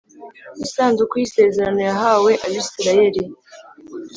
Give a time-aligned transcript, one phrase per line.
[0.65, 3.23] Isanduku y’isezerano yahawe abayisiraheli.